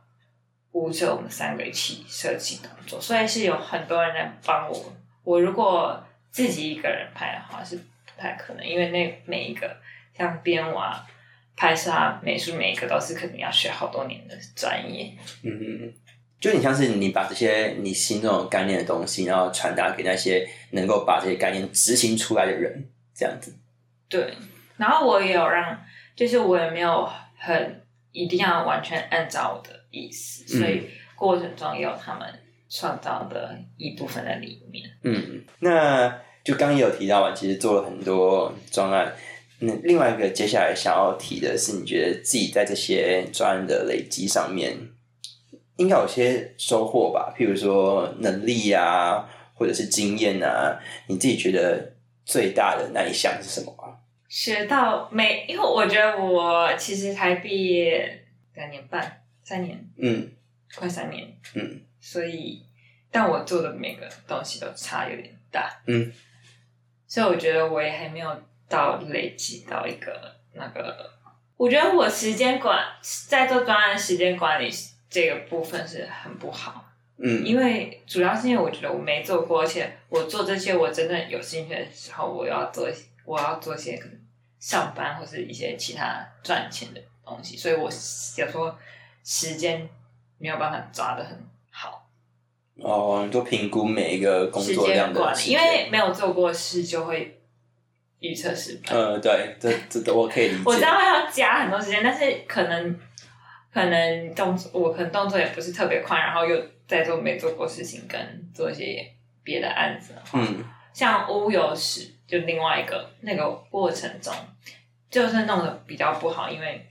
[0.74, 4.94] 舞者，我们三个一起设计动作，所以是有很多人在帮我。
[5.24, 7.84] 我如果自己一个人拍的话是不
[8.18, 9.76] 太可能，因为那每一个
[10.22, 11.06] 像编舞啊、
[11.56, 15.14] 拍摄啊、美术，每一个都是可能要学好多年的专业。
[15.44, 15.94] 嗯嗯，
[16.40, 23.56] 就你像是你把这些你心中有概念的东西，然后传达给那些能够把这些概念执行出来的人，这样子。
[24.10, 24.34] 对，
[24.78, 25.80] 然后我也有让，
[26.16, 32.28] 就是我也没有很一定要完全按照我的意思，所以过程中也有他们
[32.70, 34.90] 创造的一部分在里面。
[35.04, 36.10] 嗯，那
[36.44, 39.14] 就刚刚也有提到嘛，其实做了很多专案。
[39.64, 44.76] 那另外一个接下来想要提的是，你觉得自己在这些专案的累积上面，
[45.78, 47.34] 应该有些收获吧？
[47.38, 51.96] 譬如说能力啊，或者是经验啊，你自己觉得
[52.26, 53.94] 最大的那一项是什么啊？
[54.28, 60.32] 学到每，因为我觉得我其实才毕业两年半、三年，嗯
[60.76, 62.64] 快三年，嗯所以
[63.12, 66.12] 但我做的每个东西都差有点大，嗯，
[67.08, 71.12] 所以我觉得我也还没有到累积到一个那个，
[71.58, 72.80] 我觉得我时间管
[73.28, 74.72] 在做专案时间管理
[75.10, 76.86] 这个部分是很不好，
[77.18, 77.46] 嗯。
[77.46, 82.88] 因为主要是因为我觉得我没做过，而且我做这些我真的有兴趣的时候，我要做
[83.26, 84.18] 我要做些可能
[84.60, 88.74] 上班或是一些其他赚钱的东西，所以我有时候
[89.24, 89.88] 时间
[90.38, 91.38] 没有办法抓的很
[91.70, 92.08] 好。
[92.78, 95.54] 哦，你做评估每一个工作量的时间。
[95.54, 97.41] 因为没有做过事就会
[98.22, 98.96] 预测失败。
[98.96, 100.64] 呃，对，这这都我可以理 解。
[100.66, 103.00] 我知道要加很多时间，但是可能
[103.74, 106.58] 可能动作我可能动作也不是特别快，然后又
[106.88, 108.18] 在做没做过事情，跟
[108.54, 109.06] 做一些
[109.44, 114.34] 别的案子的话，嗯像乌有史就另外一个那个过程中，
[115.10, 116.86] 就是弄得比较不好，因为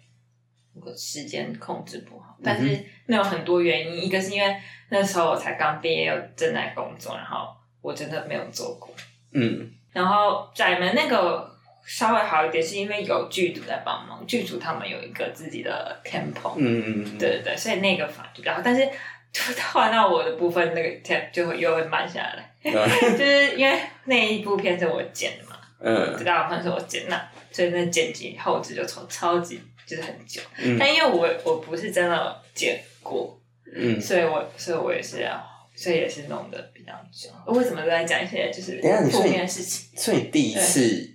[0.74, 4.56] 那个时间控制不嗯好，但是那有很多原因，一个是因为
[4.88, 8.88] 那时候我才刚毕业，又正在工作，然后我真的没有做过。
[9.32, 11.50] 嗯然后窄门那个
[11.84, 18.60] 稍微好一点，是因为有剧组在帮忙，剧组他们有一个自己的 tempo，、嗯嗯，对对对，所以那个反而就比较好。
[18.62, 18.86] 但是
[19.32, 22.72] 就换到我的部分，那个 tempo 就会又会慢下来，嗯
[23.18, 26.14] 就是因为那一部片是我剪的嘛，嗯。
[26.18, 30.40] 这大部分是我剪的，所以那剪辑后置就超超级就是很久。
[30.58, 30.76] 嗯。
[30.78, 33.36] 但因为我我不是真的剪过，
[33.74, 35.40] 嗯，所以我所以我也是要，
[35.80, 37.30] 所以也是弄得比较久。
[37.46, 39.98] 我为什么都在讲一些就是等下你负面的事情？
[39.98, 41.08] 所以第一次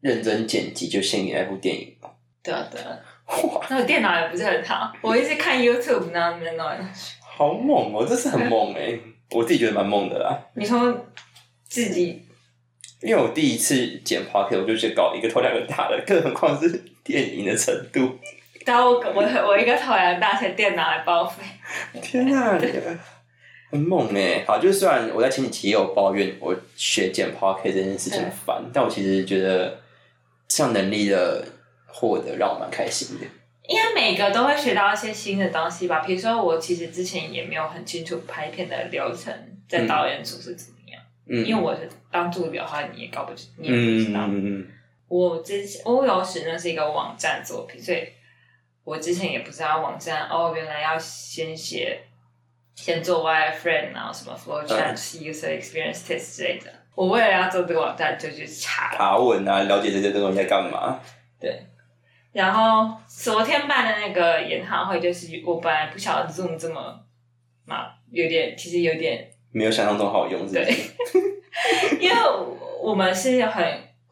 [0.00, 2.08] 认真剪辑就献给那部电影吧？
[2.40, 6.64] 对啊对啊，哇，那我电脑也不是很好，我一直看 YouTube 那边弄。
[7.20, 8.06] 好猛哦！
[8.08, 8.96] 这是很猛哎，
[9.32, 10.38] 我自己觉得蛮猛的啦。
[10.54, 11.04] 你说
[11.68, 12.22] 自己
[13.00, 16.70] 因为我第一次剪 p o c k e t 我就去搞一个头两个大的，更何况是
[17.02, 18.16] 电影的程度。
[18.64, 21.42] 然后我我我一个头两个大学电脑还报废，
[22.00, 22.56] 天哪、
[23.72, 24.44] 很猛哎！
[24.46, 29.80] 好，就是虽然我在前几期也有抱怨我学剪 p o c k e t 这件事情烦，但我其实觉得
[30.46, 31.42] 这样能力的
[31.86, 33.24] 获得让我蛮开心的。
[33.66, 36.00] 因为每个都会学到一些新的东西吧。
[36.00, 39.32] 比如说我其实之前也没有很清楚拍片的流程，
[39.66, 41.00] 在导演组是怎么样。
[41.26, 44.26] 嗯，因为我是当助理的话，你也搞不清，你也不知道。
[44.26, 44.66] 嗯嗯
[45.08, 48.02] 我之前欧游时呢是一个网站作品，所以
[48.82, 52.00] 我之前也不知道网站哦，原来要先写，
[52.74, 56.70] 先做 wireframe，然后什么 flow chart、user experience test 之类的。
[56.94, 58.98] 我为了要做这个网站，就去查了。
[58.98, 61.00] 爬文啊，了解这些东西在干嘛。
[61.40, 61.66] 对，
[62.32, 67.00] 然后昨天办的那个研讨会，就是我本来不晓得 Zoom 这么
[67.64, 70.62] 嘛，有点其实有点没有想象中好用，对？，
[71.98, 72.16] 因为
[72.82, 73.64] 我们是有很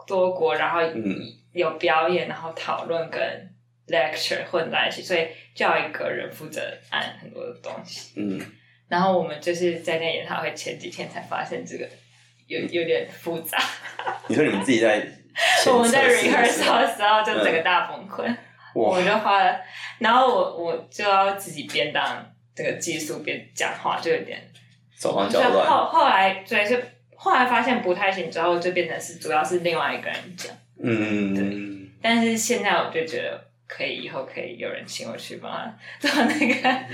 [0.06, 1.18] 多国，然后嗯
[1.52, 3.49] 有表演，然后讨论跟
[3.90, 8.12] lecture 混在一起，所以就要一个人负责按很多的东西。
[8.16, 8.40] 嗯，
[8.88, 11.88] 然后我们就是在那研讨会前几天才发现这个
[12.46, 13.58] 有有点复杂，
[14.28, 15.06] 你说你们自己在
[15.72, 18.24] 我们在 rehearsal 的时候就整个大崩溃。
[18.74, 19.60] 哇我就花了，
[19.98, 22.24] 然后我我就要自己边当
[22.54, 24.40] 这个技术边讲话，就有点。
[24.96, 25.66] 手忙脚乱。
[25.66, 26.80] 后后来，所以是
[27.16, 30.54] 后来发现不太行，之后就变成是主要是另外一个人讲。
[30.80, 36.86] 嗯，对但是现在我就觉得可以，以后可以有人请我去帮他 做那个。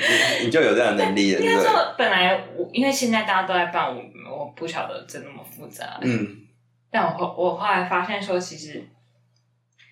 [0.44, 1.58] 你就有这样的能力了，应该？
[1.62, 5.98] 说，本来我因为现在大家都在办，我我不晓得这那么复杂。
[6.02, 6.42] 嗯，
[6.90, 8.84] 但我后我后来发现说，其实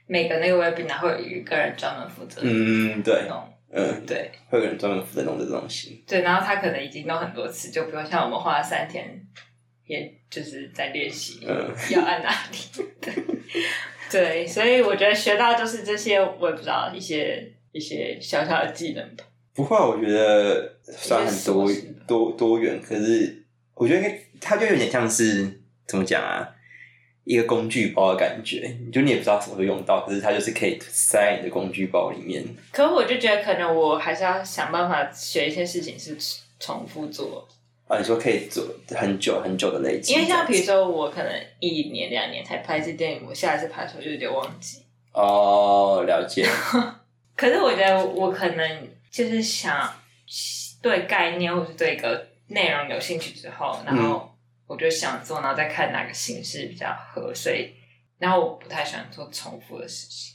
[0.07, 3.51] 每个那个 webinar 会有一个人专门负责嗯，对，弄。
[3.77, 6.05] 嗯，对会有人专门负责弄这东西。
[6.07, 9.21] 对，然后他可能已经弄很多次，就不用像我们花了三天，
[9.85, 12.85] 也就是在练习嗯要按哪里。
[13.01, 13.13] 对，
[14.11, 19.25] 对，所以我觉得学到就是这些，我也不知道一些一些小小的技能吧。
[19.55, 21.71] 不会，我觉得算很多
[22.07, 23.43] 多多元，可是
[23.75, 24.09] 我觉得
[24.41, 26.49] 它就有点像是怎么讲啊，
[27.25, 32.45] 一个工具包的感觉，就你也不知道什么时候用到，可是它就是可以塞在你的工具包里面。
[32.73, 36.17] 可我就觉得，可能我还是要想办法学一些事情是
[36.59, 37.49] 重复做，
[37.95, 44.83] 啊，你说可以做很久很久的累积，因为像比如说我可能一年两年才拍一次电影，我下一次拍的时候就有点忘记。
[45.13, 46.45] 哦，了解，
[47.37, 49.89] 可是我觉得我可能就是想
[50.83, 54.29] 对概念或是对一个内容有兴趣之后，然后
[54.67, 57.73] 我就想做，然后再看哪个形式比较合，所以
[58.19, 60.35] 然后我不太喜欢做重复的事情，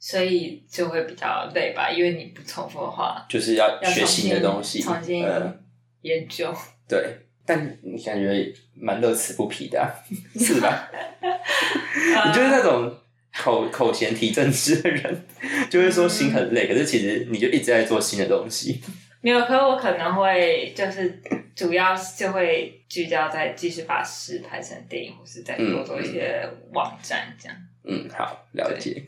[0.00, 5.64] 所以就会比较累吧，因为你不重复的话，就是要要学新的东西，重新嗯，
[6.00, 6.52] 研究。
[6.88, 9.86] 对，但你感觉蛮乐此不疲的、啊，
[10.38, 10.90] 是吧？
[12.26, 12.96] 你就是那种
[13.36, 15.26] 口口嫌体正直的人，
[15.70, 18.82] 就会说心很累，可是其实你就一直在做新的东西。
[19.20, 21.20] 没有，可是我可能会就是
[21.54, 27.56] 主要就会聚焦在继续把诗拍成电影，或是再多做一些网站这样。
[27.82, 29.02] 嗯，好，了解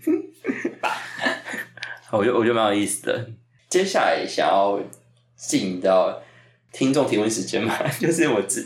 [0.80, 0.90] 吧。
[2.10, 3.30] 我觉得我觉得蛮有意思的。
[3.68, 4.80] 接下来想要
[5.36, 6.20] 进到
[6.72, 8.64] 听众提问时间嘛， 就是我自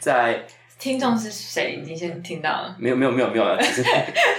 [0.00, 0.44] 在
[0.78, 1.82] 听众是谁？
[1.86, 2.76] 你先听到了。
[2.78, 3.84] 没有没有没有没有，只是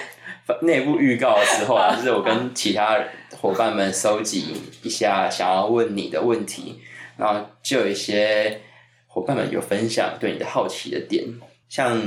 [0.62, 2.98] 内部预告的时候啊，就是我跟其他
[3.32, 6.80] 伙伴们收集一下想要问你的问题，
[7.18, 8.62] 然后就有一些
[9.08, 11.24] 伙伴们有分享对你的好奇的点，
[11.68, 12.02] 像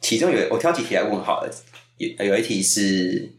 [0.00, 1.50] 其中有我挑几题来问好了，
[1.96, 3.32] 有有一题是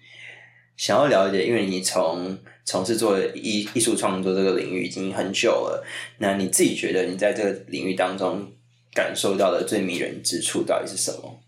[0.75, 5.85] 想要了解，因为你从从事做艺艺术创作这个领域已经很久了，
[6.19, 8.51] 那你自己觉得你在这个领域当中
[8.93, 11.39] 感受到的最迷人之处到底是什么？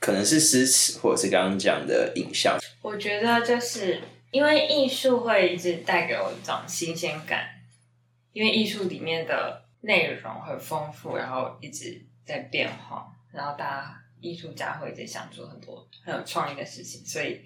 [0.00, 2.58] 可能是诗词，或者是刚刚讲的影像。
[2.82, 7.46] 我觉得就是因为艺术会一直带给我一种新鲜感，
[8.32, 17.40] 因为艺术里面的内容很丰富，然后一直在变化，然后大家艺术家会一直想做很多很有创意的事情，所以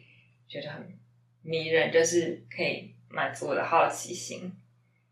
[0.49, 0.99] 觉得很
[1.43, 4.53] 迷人，就是可以满足我的好奇心，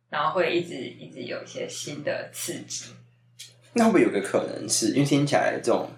[0.08, 2.86] 然后会一直一直有一些新的刺激。
[3.72, 5.90] 那会不会有个可能是因为听起来这种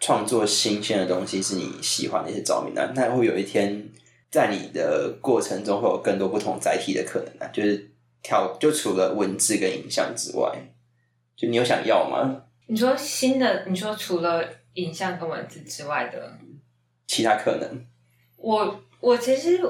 [0.00, 3.88] 创作新鲜的东西是你喜欢的一些着迷那那会有一天
[4.30, 7.50] 在你的过程中会有更多不同载体的可能啊？
[7.52, 7.90] 就是
[8.22, 10.50] 跳就除了文字跟影像之外，
[11.36, 12.44] 就你有想要吗？
[12.66, 14.42] 你说新的，你说除了
[14.74, 16.38] 影像跟文字之外的，
[17.06, 17.86] 其他可能？
[18.36, 19.60] 我我其实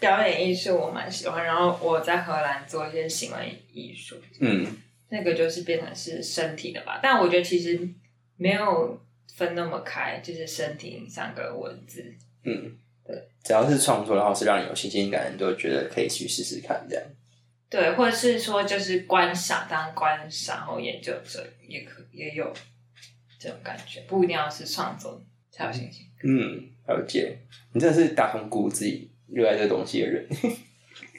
[0.00, 4.66] 表演艺术我蛮喜欢，然后我在荷兰做一些行为艺术，嗯，
[5.08, 7.00] 那个就是变成是身体的吧。
[7.02, 7.88] 但我觉得其实
[8.36, 9.00] 没有
[9.34, 12.04] 分那么开，就是身体影像跟文字。
[12.44, 17.04] 嗯，对，只要是创作，然后是让你有新鲜感，你都觉得可以去试试看这样。
[17.68, 22.52] 对，或者是说就是观赏，当观赏后研究者也可也有
[23.38, 26.06] 这种感觉，不一定要是创作才有信心。
[26.22, 27.38] 嗯，了解。
[27.72, 30.28] 你真的是打从骨子里热爱这个东西的人，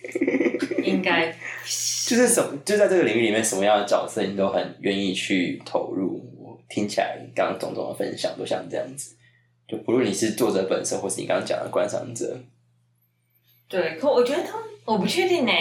[0.85, 1.35] 应该。
[2.05, 6.21] 就是什么，就在这个领域里面，什么样的角色你都很愿意去投入。
[6.37, 9.15] 我听起来刚刚种种的分享都像这样子，
[9.65, 12.37] 就不论你是作者本身，或是你刚刚讲的观赏者，
[13.69, 15.51] 对，可我觉得他们我不确定呢，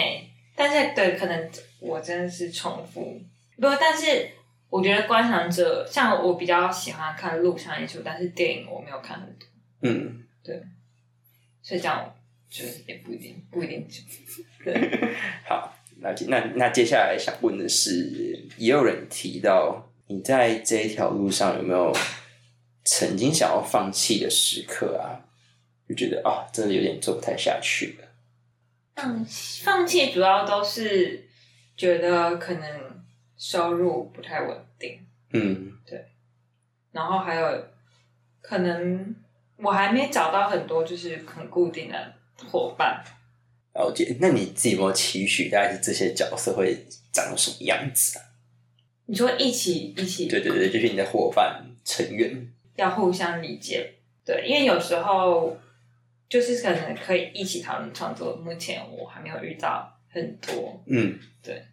[0.53, 3.21] 但是对，可能我真的是重复，
[3.55, 4.29] 不，但是
[4.69, 9.47] 我觉得观赏者，像我比较喜欢看录像艺术，但是电影我没有看很多，
[9.81, 10.23] 嗯，
[11.61, 12.13] 所以这样
[12.53, 13.99] 就是也不一定，不一定就
[14.63, 15.15] 对。
[15.43, 21.91] 好，那接那那接下来想问的是，也有人提到你在这一条路上有没有
[22.83, 25.17] 曾经想要放弃的时刻啊？
[25.89, 28.07] 就觉得啊，真的有点做不太下去了。
[28.95, 29.25] 放
[29.63, 31.27] 放弃主要都是
[31.75, 33.03] 觉得可能
[33.35, 34.99] 收入不太稳定，
[35.31, 36.05] 嗯对
[36.91, 37.65] 然后还有
[38.39, 39.15] 可能
[39.57, 42.13] 我还没找到很多就是很固定的
[42.49, 43.03] 伙伴。
[43.73, 44.17] 了解。
[44.19, 48.25] 那你自己有没有期许，大概是这些角色会长什么样子啊？
[49.05, 52.47] 你说一起一起对对对，就是你的伙伴成员。
[52.75, 53.93] 要互相理解，
[54.25, 55.55] 对，因为有时候
[56.27, 58.35] 就是可能可以一起讨论创作。
[58.35, 61.63] 目前我还没有遇到很多，嗯对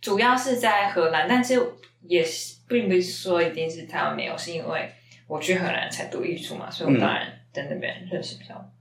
[0.00, 1.60] 主要是在荷兰，但是
[2.02, 4.90] 也是并不是说一定是台湾没有，是因为
[5.28, 8.72] 我去荷兰才读艺术嘛，所以我当然在那边认识比较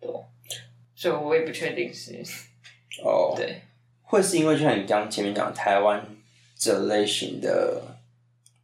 [0.00, 0.28] 多，
[0.94, 2.22] 所以我也不确定是
[3.02, 3.62] 哦，对。
[4.02, 6.04] 会是因为就像你刚刚前面讲，台湾
[6.56, 7.82] 这类型的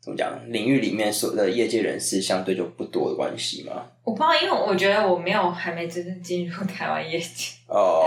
[0.01, 3.87] 怎么讲领域里面所的业界人士相对就不多的关系吗？
[4.05, 7.57] 我不知道，因为我觉得我没有还没真正进入台湾业界。
[7.66, 8.07] 哦，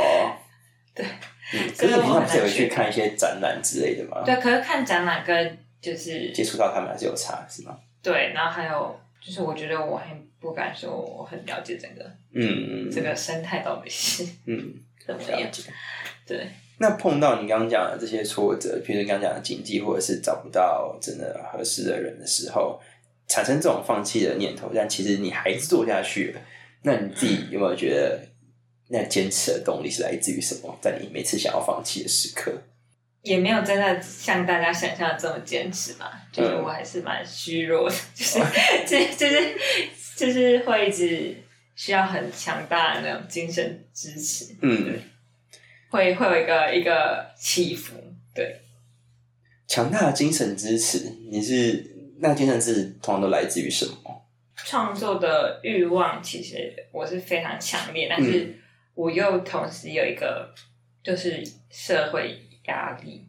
[0.95, 1.05] 对，
[1.53, 4.23] 嗯，可是你平常不是有去看一些展览之类的吗？
[4.25, 7.77] 对，可是看展览跟就是接触到他们还是有差，是吗？
[8.01, 14.73] 对，然后还有就是我觉得我还不敢说我很了解整个嗯嗯这个生态到底是嗯，
[15.05, 15.49] 怎么样。
[16.27, 16.47] 对，
[16.79, 22.79] 那碰到你刚刚讲的这些挫折，譬如你刚刚讲的经济，或者是找不到真的合适的人的时候，
[23.27, 26.41] 产生这种放弃的念头，但其实你还是做下去了。
[26.83, 28.19] 那你自己有没有觉得，
[28.89, 30.77] 那坚持的动力是来自于什么？
[30.81, 32.51] 在你每次想要放弃的时刻，
[33.23, 38.39] 也没有真的像大家想象的这么坚持吧，就是嗯我还是蛮虚弱的， 就是
[38.85, 39.55] 就 就是
[40.15, 41.35] 就是会一直
[41.75, 44.99] 需要很强大的那种精神支持，嗯，
[45.89, 47.93] 会会有一个一个起伏，
[48.35, 48.59] 对。
[49.65, 50.99] 强大的精神支持，
[51.31, 54.21] 你是那精神支持通常都来自于什么？
[54.55, 58.55] 创作的欲望其实我是非常强烈，但是
[58.93, 60.53] 我又同时有一个
[61.01, 63.27] 就是社会压力，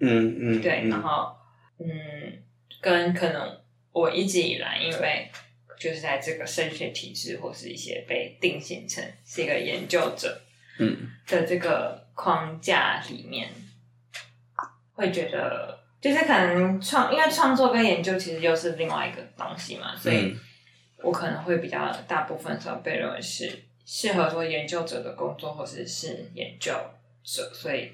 [0.00, 0.90] 嗯嗯，对，嗯。
[0.90, 1.34] 然后
[1.78, 1.86] 嗯，
[2.80, 3.60] 跟可能
[3.92, 5.30] 我一直以来因为
[5.78, 10.40] 就是在这个升学体制或是一些被定性成是一个研究者
[10.78, 11.10] 嗯。
[11.26, 13.48] 的这个框架里面，
[14.94, 20.16] 会觉得就是可能创，因为创作跟研究其实又是另外一个东西嘛，所以。
[20.16, 20.40] 嗯。
[21.04, 26.72] 我可能会比较大部分时候被认为是适合做研究者的工作，或者是研究
[27.24, 27.90] 者，所以，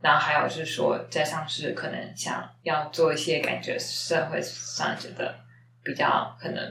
[0.00, 5.34] 然后还有是说，在上市可能想要做一些感觉社会上觉得
[5.82, 6.64] 比较可能，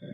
[0.00, 0.06] 嗯，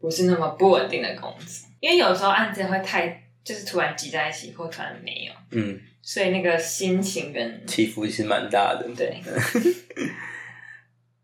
[0.00, 8.88] 不是那么不稳定的工资，因为有时候案件会太就是突然挤在一起，或突然没有，嗯，所以那个心情跟起伏其实蛮大的。
[8.96, 9.22] 对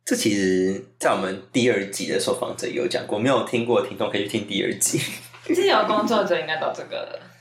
[0.05, 5.01] 这其实，在我们第二集的受访者有讲过，没有听过的听众可以去听第二集。
[5.45, 7.32] 自由工作者应该到这个了。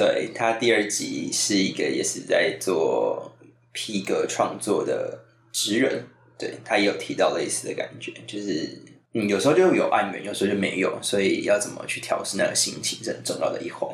[0.00, 3.36] 对他第二集是一个也是在做
[3.72, 6.06] 皮革创作的职人，
[6.38, 8.82] 对他也有提到类似的感觉，就是
[9.12, 13.90] 嗯有时候就有暗源，有时候就没有，所以要怎么去调试那个心情是很重要的一环。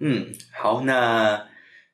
[0.00, 1.48] 嗯，好，那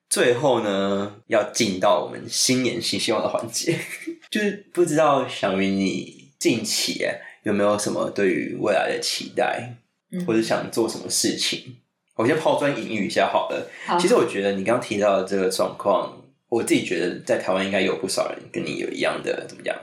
[0.09, 3.77] 最后呢，要进到我们新年新希望的环节，
[4.31, 9.75] 就是不知道小云你近期啊有没有什么对于未来的期待，
[10.11, 11.77] 嗯或者想做什么事情？
[12.17, 13.69] 我先抛砖引玉一下好了。
[13.85, 19.75] 好其实我觉得你刚刚提到的这个状况，我自己觉得在台湾应该有不少人跟你有一样的怎么讲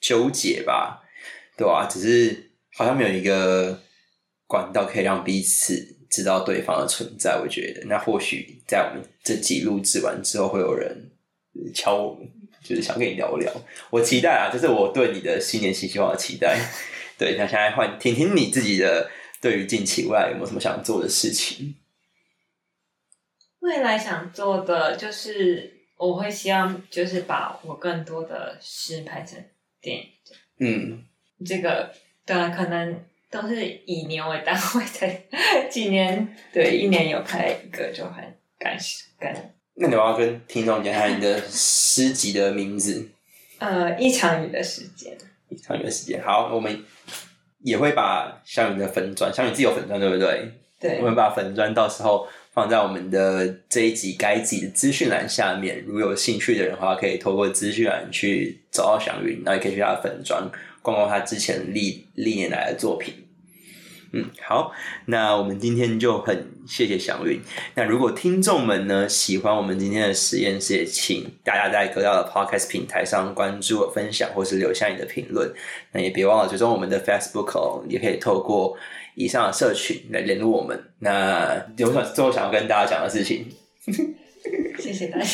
[0.00, 1.02] 纠结吧，
[1.56, 3.78] 对吧、只是好像没有一个
[4.46, 7.40] 管道可以让彼此知道对方的存在。
[7.42, 11.10] 我觉得，那或许在我们这集录制完之后，会有人
[11.74, 12.26] 敲我们，
[12.62, 13.52] 就是想跟你聊聊。
[13.90, 16.58] 我期待啊，这是我对你的新年新希望的期待。
[17.18, 19.10] 对，那现在换听听你自己的
[19.42, 21.74] 对于近期未来有没有什么想做的事情？
[23.60, 29.42] 未来想做的就是，我会希望就是把我更多的诗拍成
[29.80, 30.04] 电影。
[30.58, 31.04] 嗯，
[31.46, 31.92] 这个
[32.26, 38.22] 对啊，可能都是以年为单位的，几年对一年有拍一个就很
[38.58, 38.76] 感
[39.18, 43.08] 感那你要跟听众讲一下你的诗集的名字？
[43.58, 45.16] 呃一场雨的时间。
[45.48, 46.22] 一场雨的时间。
[46.22, 46.84] 好，我们
[47.60, 50.50] 也会把小雨的粉砖，小雨自己有粉砖对不对？
[50.78, 55.84] 对我，们把粉砖到时候放在我们的这一集该集的资讯栏下面。
[55.86, 60.42] 如果有兴趣的人的话，可以透过资讯栏去找到祥云，然后也可以去他的粉砖
[60.82, 63.14] 逛逛他之前历历年来的作品。
[64.12, 64.72] 嗯，好，
[65.06, 67.38] 那我们今天就很谢谢祥云。
[67.76, 75.48] 那如果听众们呢喜欢我们今天的实验室，也请大家在各大的 podcast 平台上关注、分享，或是留下你的评论。
[75.92, 78.76] 那也别忘了追踪我们的 Facebook 哦，也可以透过
[79.14, 80.78] 以上的社群来联络我们。
[81.00, 83.46] 那有什么最后想要跟大家讲的事情？
[84.78, 85.22] 谢谢大家。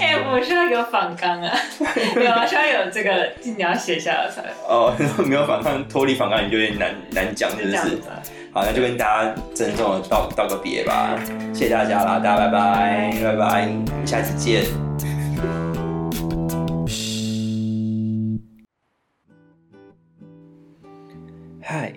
[0.00, 1.54] 哎、我需要有反纲啊，
[2.16, 4.94] 有啊，需要有这个你要写下来才哦，
[5.26, 7.76] 没有反抗脱离反抗，你就有点难难讲，是不是。
[8.52, 11.18] 好，那就跟大家郑重的道道个别吧，
[11.52, 14.64] 谢谢大家啦，大家拜拜，拜拜，我们下次见。
[21.66, 21.94] 嗨，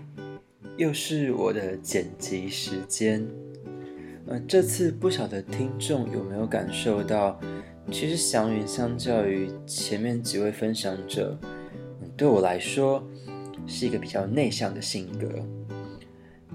[0.77, 3.27] 又是我的剪辑时间。
[4.25, 7.37] 呃，这次不晓得听众有没有感受到，
[7.91, 11.37] 其实祥云相较于前面几位分享者，
[12.15, 13.05] 对我来说
[13.67, 15.27] 是一个比较内向的性格。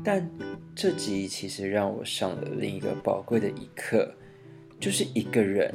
[0.03, 0.27] 但
[0.75, 4.11] 这集其实让我上了另一个宝贵的一课，
[4.81, 5.71] 就是一个人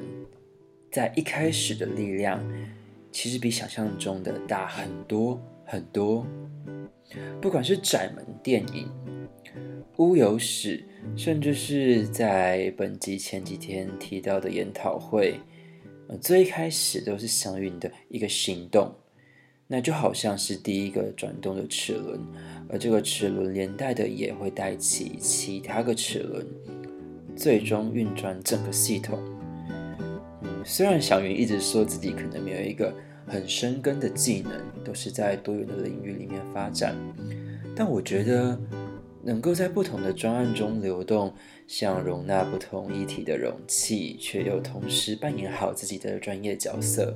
[0.92, 2.44] 在一开始的力量，
[3.12, 6.26] 其实比想象中的大很多很多。
[7.40, 8.90] 不管是窄门电影、
[9.98, 10.84] 乌有史，
[11.16, 15.40] 甚至是在本集前几天提到的研讨会，
[16.08, 18.94] 呃，最开始都是祥云的一个行动，
[19.68, 22.20] 那就好像是第一个转动的齿轮，
[22.70, 26.46] 而这个齿轮连带的也会带起其他个齿轮，
[27.36, 29.18] 最终运转整个系统。
[30.66, 32.94] 虽然祥云一直说自己可能没有一个
[33.28, 34.54] 很深根的技能，
[34.84, 36.96] 都是在多元的领域里面发展，
[37.76, 38.58] 但我觉得
[39.22, 41.34] 能够在不同的专案中流动，
[41.68, 47.16] 像容纳不同议题的容器，却又同时扮演好自己的专业角色，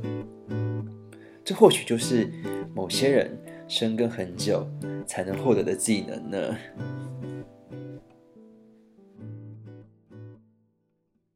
[1.43, 2.29] 这或许就是
[2.75, 3.31] 某些人
[3.67, 4.67] 深耕很久
[5.07, 6.57] 才能获得的技能呢。